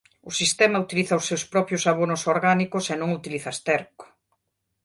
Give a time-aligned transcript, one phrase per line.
[0.29, 4.05] O sistema utiliza os seus propios abonos orgánicos e non utiliza esterco.